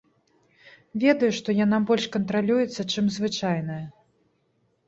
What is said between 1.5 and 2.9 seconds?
яна больш кантралюецца,